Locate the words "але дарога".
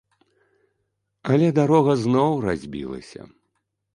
1.33-1.93